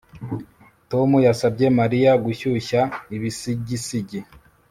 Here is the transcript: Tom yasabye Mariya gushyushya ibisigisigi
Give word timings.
Tom 0.91 1.09
yasabye 1.27 1.65
Mariya 1.79 2.11
gushyushya 2.25 2.81
ibisigisigi 3.15 4.19